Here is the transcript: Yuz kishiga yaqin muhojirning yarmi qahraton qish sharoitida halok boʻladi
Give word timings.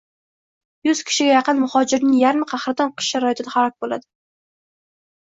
Yuz 0.87 1.01
kishiga 1.09 1.35
yaqin 1.35 1.59
muhojirning 1.63 2.15
yarmi 2.21 2.47
qahraton 2.53 2.91
qish 3.03 3.11
sharoitida 3.17 3.55
halok 3.57 3.77
boʻladi 3.85 4.05